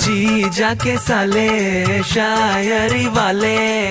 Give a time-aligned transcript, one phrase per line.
[0.00, 3.88] जी जाके साले शायरी वाले।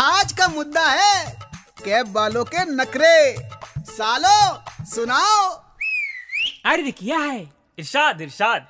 [0.00, 1.38] आज का मुद्दा है
[1.84, 3.36] कैब वालों के नखरे।
[3.90, 5.50] सालो सुनाओ।
[6.66, 7.40] अरे किया है?
[7.78, 8.66] इरशाद इरशाद।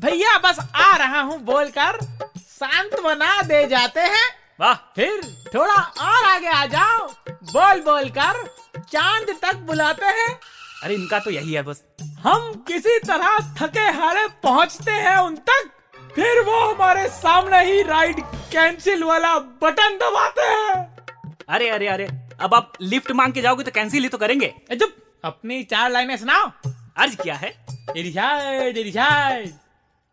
[0.00, 2.00] भैया बस आ रहा हूँ बोलकर
[2.38, 4.26] शांत बना दे जाते हैं।
[4.60, 5.20] वाह। फिर
[5.54, 8.44] थोड़ा और आगे आ जाओ। बोल बोल कर
[8.92, 10.40] चाँद तक बुलाते हैं।
[10.82, 11.82] अरे इनका तो यही है बस।
[12.26, 15.68] हम किसी तरह थके हारे पहुँचते हैं उन तक
[16.14, 18.20] फिर वो हमारे सामने ही राइड
[18.52, 20.74] कैंसिल वाला बटन दबाते हैं।
[21.48, 22.08] अरे अरे अरे
[22.40, 26.16] अब आप लिफ्ट मांग के जाओगे तो कैंसिल ही तो करेंगे। चुप अपनी चार लाइनें
[26.16, 26.50] सुनाओ।
[26.96, 27.54] अर्ज़ क्या है।
[27.96, 29.48] इरशाद इरशाद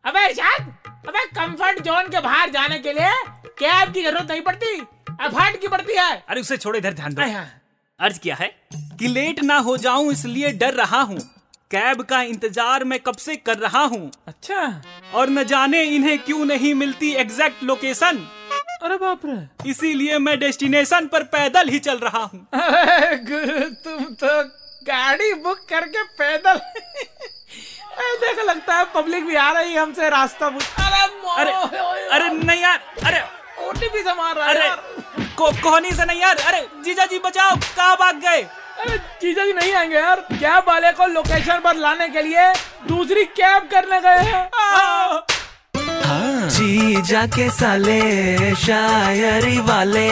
[0.05, 0.73] अबे इरशाद
[1.07, 3.13] अबे कंफर्ट जोन के बाहर जाने के लिए
[3.59, 4.79] कैब की ज़रूरत नहीं पड़ती
[5.19, 7.21] अफाट की पड़ती है। अरे उसे छोड़ो इधर ध्यान दो।
[7.99, 11.19] अर्ज़ किया है कि लेट ना हो जाऊँ इसलिए डर रहा हूँ।
[11.73, 14.11] कैब का इंतज़ार मैं कब से कर रहा हूँ?
[14.27, 14.81] अच्छा।
[15.13, 18.17] और न जाने इन्हें क्यों नहीं मिलती एग्जैक्ट लोकेशन
[18.83, 22.47] अरे बाप रे। इसीलिए मैं डेस्टिनेशन पर पैदल ही चल रहा हूँ।
[23.29, 24.31] गुरु तुम तो
[24.87, 26.57] गाड़ी बुक करके पैदल
[28.21, 31.01] देखो लगता है पब्लिक भी आ रही है हमसे रास्ता पूछ अरे
[31.37, 31.51] अरे
[32.09, 33.21] अरे नहीं यार अरे।
[33.67, 34.69] ओटीपी से मार रहा है अरे
[35.37, 38.41] को, कोहनी से नहीं यार अरे जीजा जी बचाओ कहाँ भाग गए?
[38.83, 42.51] अरे जी नहीं आएँगे यार कैब वाले को लोकेशन पर लाने के लिए
[42.87, 44.49] दूसरी कैब करने गए हैं!
[46.55, 47.99] जी जाके साले,
[48.65, 50.09] शायरी वाले